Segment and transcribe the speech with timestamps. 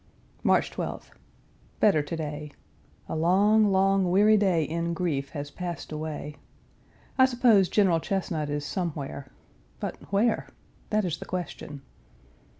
[0.41, 1.11] March 12th.
[1.79, 2.51] Better to day.
[3.07, 6.37] A long, long weary day in grief has passed away.
[7.19, 9.31] I suppose General Chesnut is somewhere
[9.79, 10.47] but where?
[10.89, 11.83] that is the question.